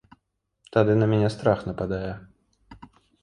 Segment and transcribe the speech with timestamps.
[0.75, 2.09] Тады на мяне страх нападае.